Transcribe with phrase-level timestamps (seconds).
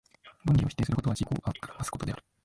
[0.45, 2.23] 論理を否定することは、自己を暗ますことである。